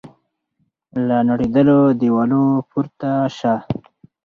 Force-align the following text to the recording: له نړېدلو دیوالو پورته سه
له 1.07 1.17
نړېدلو 1.29 1.79
دیوالو 1.99 2.43
پورته 2.69 3.11
سه 3.37 3.53